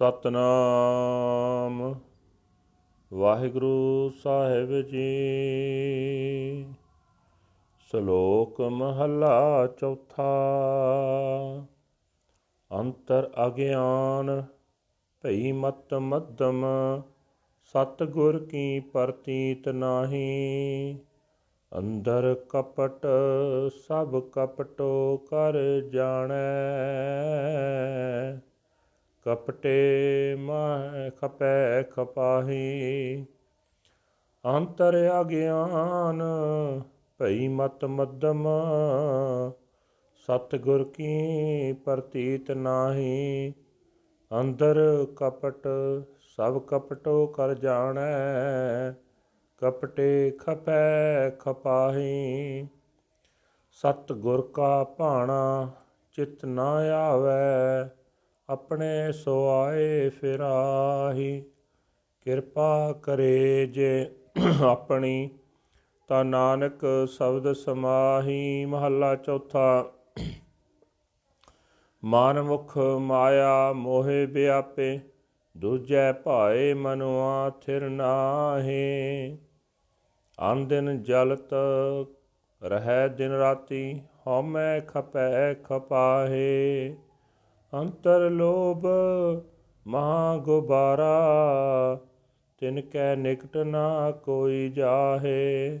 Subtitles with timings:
[0.00, 1.94] ਸਤਨਾਮ।
[3.12, 5.10] ਵਾਹਿਗੁਰੂ ਸਾਹਿਬ ਜੀ।
[7.80, 10.32] ਸ਼ਲੋਕ ਮਹਲਾ ਚੌਥਾ।
[12.72, 14.44] ਅੰਤਰ ਅਗਿਆਨ
[15.22, 16.64] ਭਈ ਮਤ ਮਦਮ
[17.62, 20.98] ਸਤ ਗੁਰ ਕੀ ਪ੍ਰਤੀਤ ਨਾਹੀ।
[21.78, 23.06] ਅੰਦਰ ਕਪਟ
[23.88, 26.36] ਸਭ ਕਪਟੋ ਕਰ ਜਾਣੈ।
[29.24, 33.26] ਕਪਟੇ ਮਾਹ ਖਪੈ ਖਪਾਹੀ,
[34.44, 36.22] ਅੰਤਰ ਅਗਿਆਨ
[37.18, 38.48] ਭਈ ਮਤ ਮਦਮ
[40.28, 43.52] ਸਤ ਗੁਰ ਕੀ ਪ੍ਰਤੀਤ ਨਾਹੀ,
[44.30, 45.68] ਅੰਦਰ ਕਪਟ
[46.38, 48.92] ਸਭ ਕਪਟੋ ਕਰ ਜਾਣੈ,
[49.58, 52.68] ਕਪਟੇ ਖਪੈ ਖਪਾਹੀ
[53.70, 55.70] ਸਤ ਗੁਰ ਕਾ ਭਾਣਾ
[56.12, 57.90] ਚਿਤ ਨਾ ਆਵੈ
[58.50, 61.44] ਆਪਣੇ ਸੋ ਆਏ ਫਿਰਾਹੀ।
[62.22, 64.10] ਕਿਰਪਾ ਕਰੇ ਜੇ
[64.62, 65.30] ਆਪਣੀ
[66.08, 69.92] ਤਾਂ ਨਾਨਕ ਸ਼ਬਦ ਸਮਾਹੀ। ਮਹੱਲਾ ਚੌਥਾ।
[72.04, 75.00] ਮਾਨ ਮੁਖ ਮਾਇਆ ਮੋਹਿ ਵਿਆਪੇ
[75.56, 79.38] ਦੂਜੈ ਭਾਏ ਮਨੁਆ ਥਿਰ ਨਾਹੀ।
[80.66, 81.54] ਦਿਨ ਜਲਤ
[82.62, 86.94] ਰਹਿ ਦਿਨ ਰਾਤੀ, ਹਉਮੈ ਖਪੈ ਖਪਾਹੇ।
[87.74, 88.86] ਅੰਤਰ ਲੋਭ
[89.86, 91.14] ਮਹਾ ਗੁਬਾਰਾ,
[92.58, 95.80] ਤਿਨ ਕੈ ਨਿਕਟ ਨਾ ਕੋਈ ਜਾਹੇ।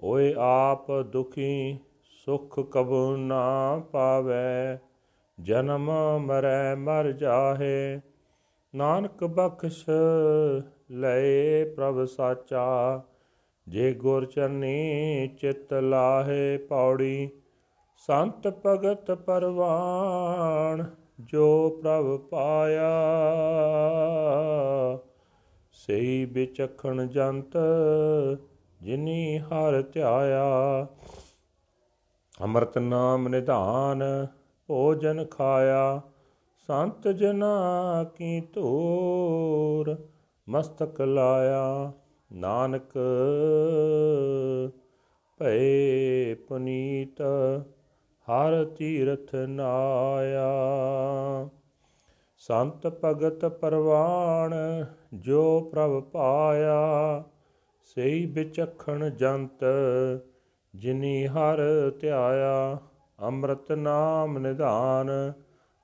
[0.00, 1.78] ਓਏ ਆਪ ਦੁਖੀ
[2.24, 4.78] ਸੁਖ ਕਬੂ ਨਾ ਪਾਵੇ,
[5.40, 8.00] ਜਨਮ ਮਰੈ ਮਰ ਜਾਹੇ।
[8.74, 9.84] ਨਾਨਕ ਬਖਸ਼
[10.90, 13.00] ਲਏ ਪ੍ਰਭ ਸਾਚਾ,
[13.68, 17.30] ਜੇ ਗੁਰ ਚਰਨੀ ਚਿਤ ਲਾਹੇ ਪੌੜੀ।
[17.96, 22.90] ਸੰਤ ਭਗਤ ਪਰਵਾਨ ਜੋ ਪ੍ਰਭ ਪਾਇਆ।
[25.72, 27.58] ਸਈ ਵਿਚਖਣ ਜੰਤ
[28.82, 30.86] ਜਿਨੀ ਹਰ ਧਿਆਇਆ।
[32.42, 34.26] ਅੰਮ੍ਰਿਤ ਨਾਮ ਨਿਧਾਨ
[34.66, 36.02] ਭੋਜਨ ਖਾਇਆ।
[36.66, 37.54] ਸੰਤ ਜਨਾ
[38.04, 39.96] ਕੀ ਧੂਰ
[40.48, 41.92] ਮਸਤਕ ਲਾਇਆ।
[42.32, 42.98] ਨਾਨਕ
[45.38, 47.22] ਭਏ ਪੁਨੀਤ
[48.30, 50.48] ਹਰ ਤੀਰਥ ਨਾਇਆ।
[52.36, 54.54] ਸੰਤ ਭਗਤ ਪਰਵਾਣ
[55.14, 57.24] ਜੋ ਪ੍ਰਭ ਪਾਇਆ
[57.82, 59.64] ਸਈ ਵਿਚਖਣ ਜੰਤ
[60.74, 61.60] ਜਿਨੀ ਹਰ
[62.00, 62.78] ਧਿਆਇਆ,
[63.18, 65.10] ਅੰਮ੍ਰਿਤ ਨਾਮ ਨਿਧਾਨ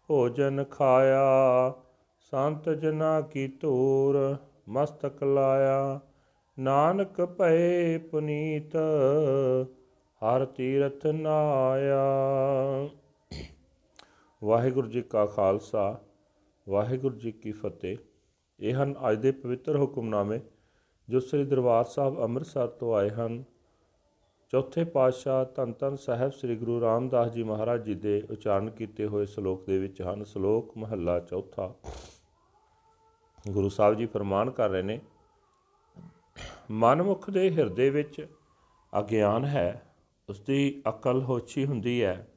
[0.08, 1.72] ਭੋਜਨ ਖਾਇਆ।
[2.32, 4.36] ਸੰਤ ਜਨਾ ਕੀ ਧੂਰ
[4.68, 6.00] ਮਸਤਕ ਲਾਇਆ,
[6.58, 8.76] ਨਾਨਕ ਭਏ ਪੁਨੀਤ
[10.22, 12.04] ਹਰ ਤੀਰਥ ਨਾਇਆ।
[14.44, 16.00] ਵਾਹਿਗੁਰੂ ਜੀ ਕਾ ਖਾਲਸਾ,
[16.68, 17.96] ਵਾਹਿਗੁਰੂ ਜੀ ਕੀ ਫਤਿਹ।
[18.60, 20.40] ਇਹ ਹਨ ਅੱਜ ਦੇ ਪਵਿੱਤਰ ਹੁਕਮਨਾਮੇ
[21.08, 23.44] ਜੋ ਸ੍ਰੀ ਦਰਬਾਰ ਸਾਹਿਬ ਅੰਮ੍ਰਿਤਸਰ ਤੋਂ ਆਏ ਹਨ।
[24.48, 29.26] ਚੌਥੇ ਪਾਤਸ਼ਾਹ ਧੰਨ ਧੰਨ ਸਾਹਿਬ ਸ੍ਰੀ ਗੁਰੂ ਰਾਮਦਾਸ ਜੀ ਮਹਾਰਾਜ ਜੀ ਦੇ ਉਚਾਰਨ ਕੀਤੇ ਹੋਏ
[29.26, 31.74] ਸ਼ਲੋਕ ਦੇ ਵਿੱਚ ਹਨ। ਸ਼ਲੋਕ ਮਹੱਲਾ ਚੌਥਾ।
[33.50, 35.00] ਗੁਰੂ ਸਾਹਿਬ ਜੀ ਫਰਮਾਨ ਕਰ ਰਹੇ ਨੇ,
[36.70, 38.26] ਮਨਮੁਖ ਦੇ ਹਿਰਦੇ ਵਿੱਚ
[38.98, 39.82] ਅਗਿਆਨ ਹੈ
[40.28, 42.28] ਉਸ ਦੀ ਅਕਲ ਹੋਛੀ ਹੁੰਦੀ ਹੈ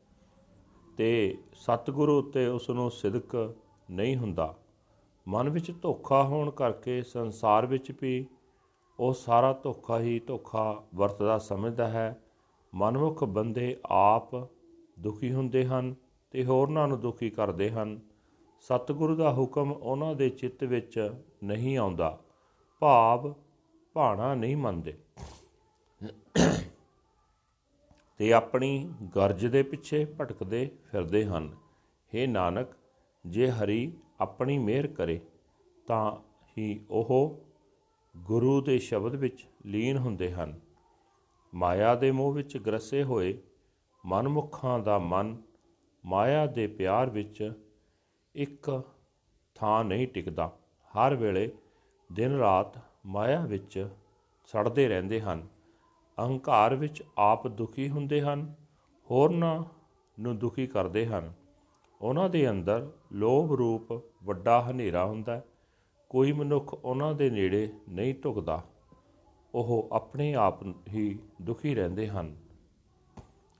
[0.97, 3.55] ਤੇ ਸਤਿਗੁਰੂ ਉੱਤੇ ਉਸ ਨੂੰ ਸਿਦਕ
[3.91, 4.55] ਨਹੀਂ ਹੁੰਦਾ।
[5.27, 8.27] ਮਨ ਵਿੱਚ ਧੋਖਾ ਹੋਣ ਕਰਕੇ ਸੰਸਾਰ ਵਿੱਚ ਵੀ
[8.99, 12.23] ਉਹ ਸਾਰਾ ਧੋਖਾ ਹੀ ਧੋਖਾ ਵਰਤਦਾ ਸਮਝਦਾ ਹੈ।
[12.75, 14.35] ਮਨਮੁਖ ਬੰਦੇ ਆਪ
[14.99, 15.95] ਦੁਖੀ ਹੁੰਦੇ ਹਨ
[16.31, 17.99] ਤੇ ਹੋਰਨਾਂ ਨੂੰ ਦੁਖੀ ਕਰਦੇ ਹਨ।
[18.61, 21.13] ਸਤਿਗੁਰੂ ਦਾ ਹੁਕਮ ਉਹਨਾਂ ਦੇ ਚਿੱਤ ਵਿੱਚ
[21.43, 22.19] ਨਹੀਂ ਆਉਂਦਾ।
[22.79, 23.33] ਭਾਵ
[23.93, 24.97] ਭਾਣਾ ਨਹੀਂ ਮੰਨਦੇ।
[28.19, 31.55] ਤੇ ਆਪਣੀ ਗਰਜ ਦੇ ਪਿੱਛੇ ਭਟਕਦੇ ਫਿਰਦੇ ਹਨ।
[32.13, 32.67] हे ਨਾਨਕ,
[33.27, 35.21] ਜੇ ਹਰੀ ਆਪਣੀ ਮਿਹਰ ਕਰੇ,
[35.87, 36.15] ਤਾਂ
[36.57, 37.39] ਹੀ ਉਹ
[38.17, 40.59] ਗੁਰੂ ਦੇ ਸ਼ਬਦ ਵਿੱਚ ਲੀਨ ਹੁੰਦੇ ਹਨ।
[41.53, 43.37] ਮਾਇਆ ਦੇ ਮੋਹ ਵਿੱਚ ਗਰਸੇ ਹੋਏ
[44.05, 45.41] ਮਨਮੁਖਾਂ ਦਾ ਮਨ
[46.05, 47.53] ਮਾਇਆ ਦੇ ਪਿਆਰ ਵਿੱਚ
[48.35, 48.83] ਇੱਕ
[49.55, 50.59] ਥਾਂ ਨਹੀਂ ਟਿਕਦਾ।
[50.91, 51.51] ਹਰ ਵੇਲੇ
[52.11, 53.89] ਦਿਨ ਰਾਤ ਮਾਇਆ ਵਿੱਚ
[54.45, 55.47] ਸੜਦੇ ਰਹਿੰਦੇ ਹਨ।
[56.19, 58.53] ਅਹੰਕਾਰ ਵਿੱਚ ਆਪ ਦੁਖੀ ਹੁੰਦੇ ਹਨ,
[59.11, 59.63] ਹੋਰਨਾਂ
[60.21, 61.33] ਨੂੰ ਦੁਖੀ ਕਰਦੇ ਹਨ।
[62.01, 63.91] ਉਹਨਾਂ ਦੇ ਅੰਦਰ ਲੋਭ ਰੂਪ
[64.23, 65.41] ਵੱਡਾ ਹਨੇਰਾ ਹੁੰਦਾ
[66.09, 68.63] ਕੋਈ ਮਨੁੱਖ ਉਹਨਾਂ ਦੇ ਨੇੜੇ ਨਹੀਂ ਢੁਕਦਾ।
[69.55, 72.35] ਉਹ ਆਪਣੇ ਆਪ ਹੀ ਦੁਖੀ ਰਹਿੰਦੇ ਹਨ।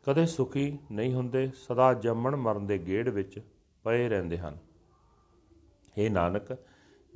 [0.04, 3.42] ਕਦੇ ਸੁਖੀ ਨਹੀਂ ਹੁੰਦੇ, ਸਦਾ ਜੰਮਣ ਮਰਨ ਦੇ ਗੇੜ ਵਿੱਚ
[3.84, 4.58] ਪਏ ਰਹਿੰਦੇ ਹਨ।
[6.00, 6.58] हे ਨਾਨਕ,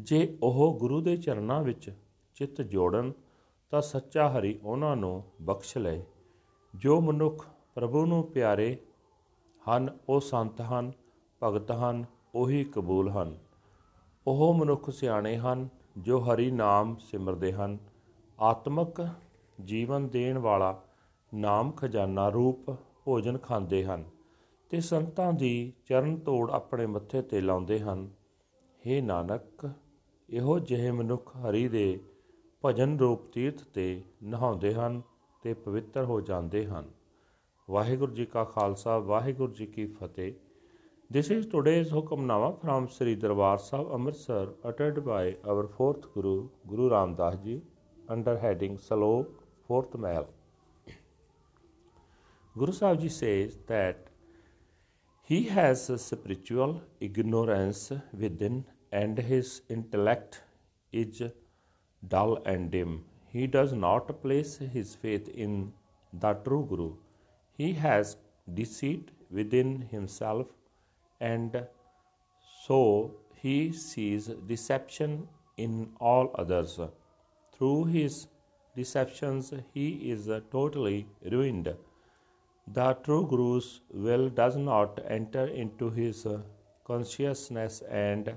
[0.01, 1.93] ਜੇ ਉਹ ਗੁਰੂ ਦੇ ਚਰਨਾਂ ਵਿੱਚ
[2.35, 3.13] ਚਿੱਤ ਜੋੜਨ
[3.73, 6.03] ਤਾਂ ਸੱਚਾ ਹਰੀ ਉਹਨਾਂ ਨੂੰ ਬਖਸ਼ ਲਏ।
[6.75, 8.77] ਜੋ ਮਨੁੱਖ ਪ੍ਰਭੂ ਨੂੰ ਪਿਆਰੇ
[9.69, 10.91] ਹਨ, ਉਹ ਸੰਤ ਹਨ,
[11.43, 12.05] ਭਗਤ ਹਨ,
[12.35, 13.39] ਉਹੀ ਕਬੂਲ ਹਨ।
[14.27, 17.77] ਉਹ ਮਨੁੱਖ ਸਿਆਣੇ ਹਨ, ਜੋ ਹਰੀ ਨਾਮ ਸਿਮਰਦੇ ਹਨ।
[18.39, 19.07] ਆਤਮਕ
[19.63, 20.83] ਜੀਵਨ ਦੇਣ ਵਾਲਾ
[21.33, 22.71] ਨਾਮ ਖਜ਼ਾਨਾ ਰੂਪ
[23.05, 24.05] ਭੋਜਨ ਖਾਂਦੇ ਹਨ
[24.69, 28.09] ਤੇ ਸੰਤਾਂ ਦੀ ਚਰਨ ਤੋੜ ਆਪਣੇ ਮੱਥੇ ਤੇ ਲਾਉਂਦੇ ਹਨ।
[28.79, 29.69] हे ਨਾਨਕ,
[30.29, 31.99] ਇਹੋ ਜਿਹੇ ਮਨੁੱਖ ਹਰੀ ਦੇ
[32.63, 35.01] ਭਜਨ ਰੂਪ ਤੀਰਥ ਤੇ ਨਹਾਉਂਦੇ ਹਨ
[35.43, 36.89] ਤੇ ਪਵਿੱਤਰ ਹੋ ਜਾਂਦੇ ਹਨ
[37.69, 40.33] ਵਾਹਿਗੁਰੂ ਜੀ ਕਾ ਖਾਲਸਾ ਵਾਹਿਗੁਰੂ ਜੀ ਕੀ ਫਤਿਹ
[41.09, 46.89] This is today's Hukamnama from Sri Darbar Sahib Amritsar uttered by our fourth Guru, Guru
[46.89, 47.61] Ram Das Ji,
[48.09, 49.27] under heading Salok,
[49.67, 50.25] fourth Mahal.
[52.55, 54.09] Guru Sahib Ji says that
[55.21, 60.41] he has spiritual ignorance within and his intellect
[60.93, 61.21] is
[62.07, 63.03] dull and dim.
[63.27, 65.73] He does not place his faith in
[66.13, 66.93] the true Guru.
[67.57, 68.17] He has
[68.53, 70.47] deceit within himself
[71.19, 71.65] and
[72.65, 75.27] so he sees deception
[75.57, 76.79] in all others.
[77.53, 78.27] Through his
[78.75, 81.73] deceptions, he is totally ruined.
[82.67, 86.25] The true Guru's will does not enter into his
[86.85, 88.35] consciousness, and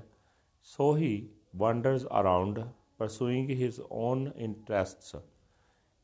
[0.61, 2.63] so he wanders around
[2.97, 5.15] pursuing his own interests.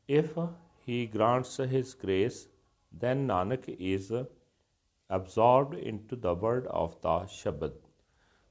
[0.06, 0.36] If
[0.84, 2.48] he grants his grace,
[2.92, 4.12] then Nanak is
[5.10, 7.72] absorbed into the word of the Shabad.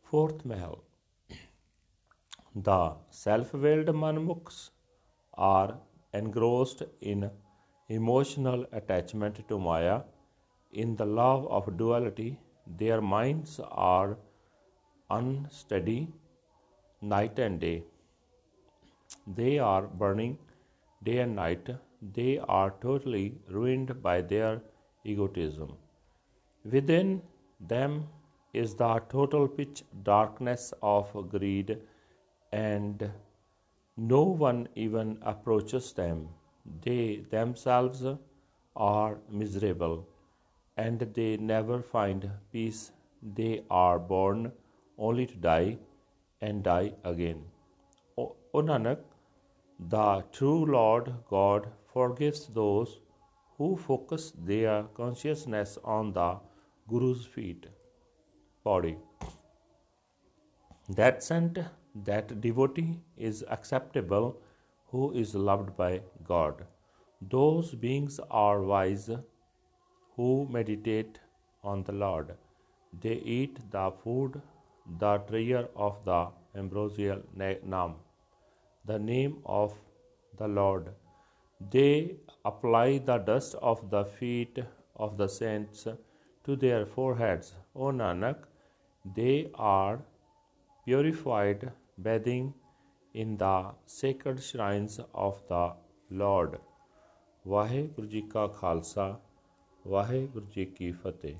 [0.01, 0.83] Fourth Mahal.
[2.55, 4.69] The self willed Manmukhs
[5.33, 5.79] are
[6.13, 7.31] engrossed in
[7.89, 10.01] emotional attachment to Maya.
[10.71, 14.17] In the love of duality, their minds are
[15.09, 16.13] unsteady
[17.01, 17.83] night and day.
[19.27, 20.37] They are burning
[21.03, 21.69] day and night.
[22.01, 24.61] They are totally ruined by their
[25.03, 25.77] egotism.
[26.65, 27.21] Within
[27.59, 28.07] them
[28.53, 31.79] is the total pitch darkness of greed,
[32.51, 33.11] and
[33.97, 36.29] no one even approaches them.
[36.81, 38.05] They themselves
[38.75, 40.07] are miserable,
[40.77, 42.91] and they never find peace.
[43.21, 44.51] They are born
[44.97, 45.77] only to die
[46.41, 47.43] and die again.
[48.55, 48.99] O, Nanak,
[49.79, 52.99] the true Lord God forgives those
[53.57, 56.37] who focus their consciousness on the
[56.87, 57.65] Guru's feet,
[58.63, 58.95] body.
[60.89, 61.57] That saint,
[61.95, 64.39] that devotee is acceptable
[64.87, 66.63] who is loved by God.
[67.21, 69.09] Those beings are wise
[70.15, 71.19] who meditate
[71.63, 72.35] on the Lord.
[73.01, 74.41] They eat the food,
[74.99, 77.95] the treasure of the ambrosial name,
[78.84, 79.74] the name of
[80.38, 80.90] the Lord.
[81.60, 84.60] They apply the dust of the feet
[84.96, 85.86] of the saints
[86.44, 87.54] to their foreheads.
[87.74, 88.46] O Nanak,
[89.16, 90.00] they are
[90.84, 91.70] purified
[92.02, 92.54] bathing
[93.14, 95.64] in the sacred shrines of the
[96.22, 96.58] Lord.
[97.46, 99.20] Waheguru ji ਕਾ ਖਾਲਸਾ
[99.86, 101.36] ਵਾਹਿਗੁਰੂ ਜੀ ਕੀ ਫਤਿਹ